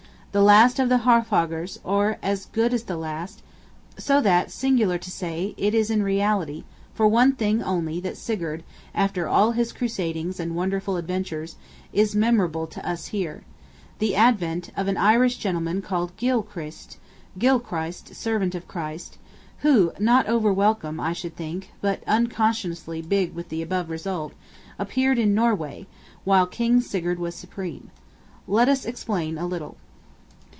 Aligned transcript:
The 0.33 0.41
last 0.41 0.79
of 0.79 0.87
the 0.87 0.99
Haarfagrs, 0.99 1.77
or 1.83 2.17
as 2.23 2.45
good 2.45 2.73
as 2.73 2.83
the 2.83 2.95
last! 2.95 3.41
So 3.97 4.21
that, 4.21 4.49
singular 4.49 4.97
to 4.97 5.11
say, 5.11 5.53
it 5.57 5.75
is 5.75 5.89
in 5.91 6.03
reality, 6.03 6.63
for 6.93 7.05
one 7.05 7.33
thing 7.33 7.61
only 7.61 7.99
that 7.99 8.15
Sigurd, 8.15 8.63
after 8.95 9.27
all 9.27 9.51
his 9.51 9.73
crusadings 9.73 10.39
and 10.39 10.55
wonderful 10.55 10.95
adventures, 10.95 11.57
is 11.91 12.15
memorable 12.15 12.65
to 12.67 12.89
us 12.89 13.07
here: 13.07 13.43
the 13.99 14.15
advent 14.15 14.71
of 14.77 14.87
an 14.87 14.95
Irish 14.95 15.35
gentleman 15.35 15.81
called 15.81 16.15
"Gylle 16.15 16.43
Krist" 16.43 16.95
(Gil 17.37 17.59
christ, 17.59 18.15
Servant 18.15 18.55
of 18.55 18.69
Christ), 18.69 19.17
who, 19.63 19.91
not 19.99 20.27
over 20.27 20.53
welcome, 20.53 20.97
I 20.97 21.11
should 21.11 21.35
think, 21.35 21.71
but 21.81 22.03
(unconsciously) 22.07 23.01
big 23.01 23.33
with 23.35 23.49
the 23.49 23.61
above 23.61 23.89
result, 23.89 24.31
appeared 24.79 25.19
in 25.19 25.35
Norway, 25.35 25.87
while 26.23 26.47
King 26.47 26.79
Sigurd 26.79 27.19
was 27.19 27.35
supreme. 27.35 27.91
Let 28.47 28.69
us 28.69 28.85
explain 28.85 29.37
a 29.37 29.45
little. 29.45 29.75